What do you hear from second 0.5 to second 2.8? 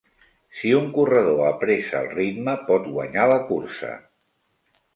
Si un corredor apressa el ritme,